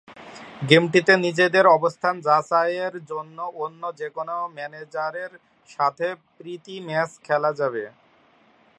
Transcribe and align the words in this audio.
গেমটিতে 0.69 1.13
নিজেদের 1.17 1.65
অবস্থান 1.77 2.15
যাচাইয়ের 2.21 2.95
জন্য 3.11 3.37
অন্য 3.63 3.81
যেকোনো 3.99 4.35
ম্যানেজারের 4.55 5.31
সাথে 5.69 6.07
প্রীতি 6.37 6.75
ম্যাচ 6.87 7.11
খেলা 7.23 7.51
যাবে। 7.59 7.83